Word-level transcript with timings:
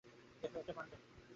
দেখো, 0.43 0.57
একটা 0.59 0.73
পান্ডা! 0.73 0.97